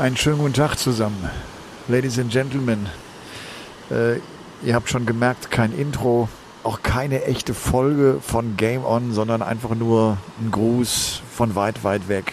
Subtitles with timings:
[0.00, 1.28] Einen schönen guten Tag zusammen.
[1.86, 2.86] Ladies and Gentlemen,
[3.90, 4.14] äh,
[4.66, 6.30] ihr habt schon gemerkt, kein Intro,
[6.62, 12.08] auch keine echte Folge von Game On, sondern einfach nur ein Gruß von weit, weit
[12.08, 12.32] weg.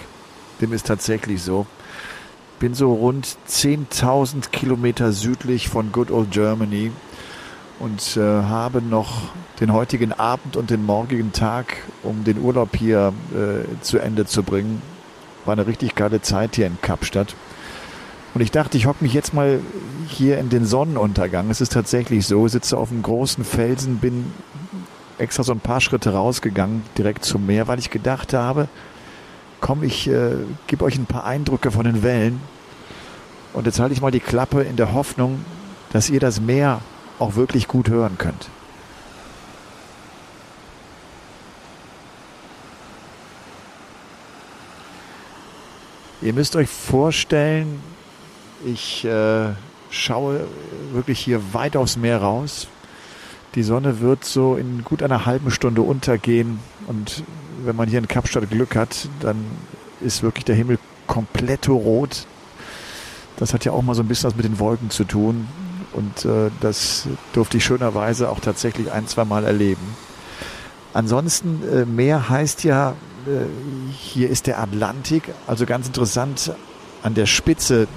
[0.62, 1.66] Dem ist tatsächlich so.
[2.62, 6.94] Bin so rund 10.000 Kilometer südlich von Good Old Germany
[7.80, 9.24] und äh, habe noch
[9.60, 14.44] den heutigen Abend und den morgigen Tag, um den Urlaub hier äh, zu Ende zu
[14.44, 14.82] bringen.
[15.44, 17.36] War eine richtig geile Zeit hier in Kapstadt.
[18.34, 19.60] Und ich dachte, ich hocke mich jetzt mal
[20.08, 21.50] hier in den Sonnenuntergang.
[21.50, 24.32] Es ist tatsächlich so, sitze auf einem großen Felsen, bin
[25.18, 28.68] extra so ein paar Schritte rausgegangen, direkt zum Meer, weil ich gedacht habe,
[29.60, 30.36] komm, ich äh,
[30.68, 32.40] gebe euch ein paar Eindrücke von den Wellen.
[33.54, 35.44] Und jetzt halte ich mal die Klappe in der Hoffnung,
[35.92, 36.82] dass ihr das Meer
[37.18, 38.50] auch wirklich gut hören könnt.
[46.22, 47.80] Ihr müsst euch vorstellen,
[48.66, 49.50] ich äh,
[49.90, 50.48] schaue
[50.92, 52.68] wirklich hier weit aufs Meer raus.
[53.56, 56.60] Die Sonne wird so in gut einer halben Stunde untergehen.
[56.88, 57.24] Und
[57.64, 59.46] wenn man hier in Kapstadt Glück hat, dann
[60.02, 62.26] ist wirklich der Himmel komplett rot.
[63.38, 65.48] Das hat ja auch mal so ein bisschen was mit den Wolken zu tun.
[65.94, 69.96] Und äh, das durfte ich schönerweise auch tatsächlich ein, zwei Mal erleben.
[70.94, 72.92] Ansonsten, äh, Meer heißt ja,
[73.26, 73.46] äh,
[73.92, 75.24] hier ist der Atlantik.
[75.48, 76.52] Also ganz interessant,
[77.04, 77.88] an der Spitze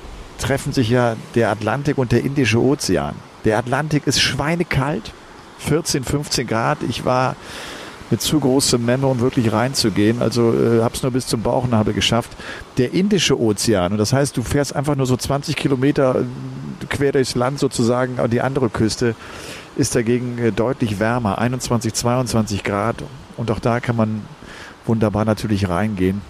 [0.40, 3.14] treffen sich ja der Atlantik und der Indische Ozean.
[3.44, 5.12] Der Atlantik ist schweinekalt,
[5.58, 6.78] 14, 15 Grad.
[6.88, 7.36] Ich war
[8.10, 10.20] mit zu großem Memme, um wirklich reinzugehen.
[10.20, 12.30] Also äh, habe es nur bis zum Bauchnabel geschafft.
[12.76, 17.12] Der Indische Ozean, und das heißt, du fährst einfach nur so 20 Kilometer äh, quer
[17.12, 19.14] durchs Land sozusagen an die andere Küste,
[19.76, 22.96] ist dagegen äh, deutlich wärmer, 21, 22 Grad.
[23.36, 24.22] Und auch da kann man
[24.86, 26.20] wunderbar natürlich reingehen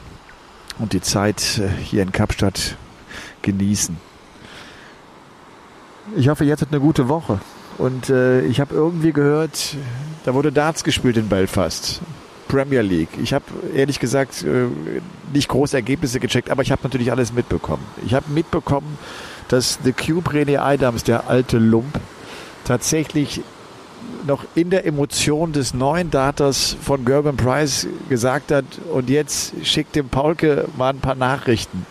[0.78, 2.76] und die Zeit äh, hier in Kapstadt
[3.42, 3.96] genießen.
[6.16, 7.40] Ich hoffe, jetzt hat eine gute Woche.
[7.78, 9.76] Und äh, ich habe irgendwie gehört,
[10.24, 12.00] da wurde Darts gespielt in Belfast.
[12.48, 13.10] Premier League.
[13.22, 13.44] Ich habe
[13.74, 14.66] ehrlich gesagt äh,
[15.32, 17.84] nicht große Ergebnisse gecheckt, aber ich habe natürlich alles mitbekommen.
[18.04, 18.98] Ich habe mitbekommen,
[19.48, 22.00] dass The Cube René Adams, der alte Lump,
[22.64, 23.42] tatsächlich
[24.26, 29.94] noch in der Emotion des neuen Datas von Gerben Price gesagt hat, und jetzt schickt
[29.94, 31.86] dem Paulke mal ein paar Nachrichten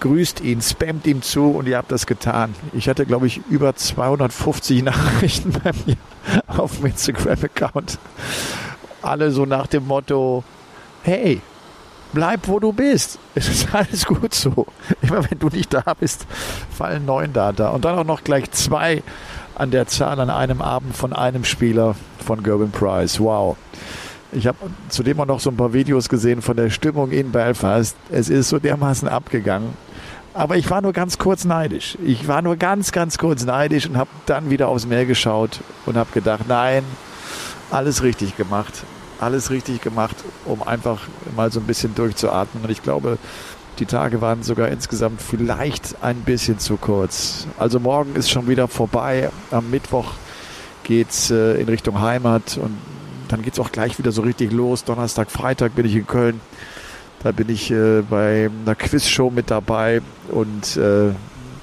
[0.00, 2.54] grüßt ihn, spammt ihm zu und ihr habt das getan.
[2.72, 5.96] Ich hatte, glaube ich, über 250 Nachrichten bei mir
[6.46, 7.98] auf dem Instagram-Account.
[9.02, 10.44] Alle so nach dem Motto,
[11.02, 11.40] hey,
[12.12, 13.18] bleib wo du bist.
[13.34, 14.66] Es ist alles gut so.
[15.02, 16.26] Immer wenn du nicht da bist,
[16.76, 17.70] fallen neun Data.
[17.70, 19.02] Und dann auch noch gleich zwei
[19.54, 23.20] an der Zahl an einem Abend von einem Spieler von Gerben Price.
[23.20, 23.56] Wow.
[24.32, 24.58] Ich habe
[24.88, 27.96] zudem auch noch so ein paar Videos gesehen von der Stimmung in Belfast.
[28.10, 29.85] Es ist so dermaßen abgegangen.
[30.36, 31.96] Aber ich war nur ganz kurz neidisch.
[32.04, 35.96] Ich war nur ganz, ganz kurz neidisch und habe dann wieder aufs Meer geschaut und
[35.96, 36.84] habe gedacht, nein,
[37.70, 38.84] alles richtig gemacht.
[39.18, 40.14] Alles richtig gemacht,
[40.44, 41.00] um einfach
[41.34, 42.64] mal so ein bisschen durchzuatmen.
[42.64, 43.16] Und ich glaube,
[43.78, 47.46] die Tage waren sogar insgesamt vielleicht ein bisschen zu kurz.
[47.58, 49.30] Also morgen ist schon wieder vorbei.
[49.50, 50.12] Am Mittwoch
[50.84, 52.76] geht's äh, in Richtung Heimat und
[53.28, 54.84] dann geht es auch gleich wieder so richtig los.
[54.84, 56.42] Donnerstag, Freitag bin ich in Köln.
[57.26, 60.00] Da bin ich äh, bei einer Quizshow mit dabei
[60.30, 61.10] und äh,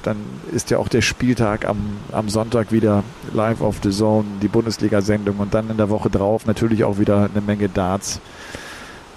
[0.04, 0.18] dann
[0.52, 1.78] ist ja auch der Spieltag am,
[2.12, 6.46] am Sonntag wieder live auf The Zone, die Bundesliga-Sendung und dann in der Woche drauf
[6.48, 8.20] natürlich auch wieder eine Menge Darts.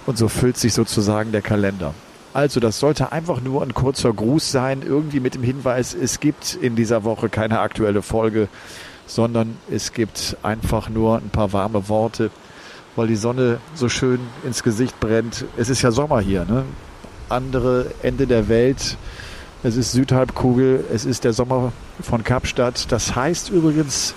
[0.07, 1.95] Und so füllt sich sozusagen der Kalender.
[2.33, 6.55] Also, das sollte einfach nur ein kurzer Gruß sein, irgendwie mit dem Hinweis, es gibt
[6.55, 8.47] in dieser Woche keine aktuelle Folge,
[9.09, 12.31] sondern es gibt einfach nur ein paar warme Worte
[12.97, 15.45] weil die Sonne so schön ins Gesicht brennt.
[15.57, 16.65] Es ist ja Sommer hier, ne?
[17.29, 18.97] Andere Ende der Welt.
[19.63, 22.91] Es ist Südhalbkugel, es ist der Sommer von Kapstadt.
[22.91, 24.15] Das heißt übrigens,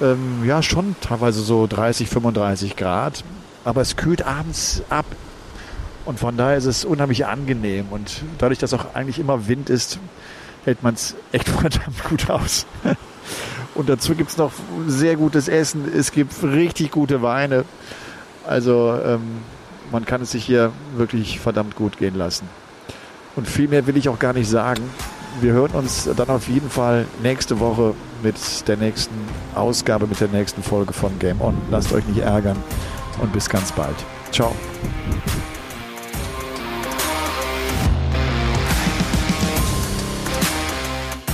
[0.00, 3.24] ähm, ja, schon teilweise so 30, 35 Grad.
[3.64, 5.06] Aber es kühlt abends ab.
[6.04, 7.86] Und von daher ist es unheimlich angenehm.
[7.90, 9.98] Und dadurch, dass auch eigentlich immer Wind ist,
[10.64, 12.66] hält man es echt verdammt gut aus.
[13.74, 14.52] Und dazu gibt es noch
[14.86, 15.90] sehr gutes Essen.
[15.92, 17.64] Es gibt richtig gute Weine.
[18.46, 19.20] Also ähm,
[19.90, 22.48] man kann es sich hier wirklich verdammt gut gehen lassen.
[23.34, 24.82] Und viel mehr will ich auch gar nicht sagen.
[25.40, 29.14] Wir hören uns dann auf jeden Fall nächste Woche mit der nächsten
[29.54, 31.54] Ausgabe, mit der nächsten Folge von Game On.
[31.70, 32.56] Lasst euch nicht ärgern
[33.20, 33.96] und bis ganz bald.
[34.32, 34.54] Ciao.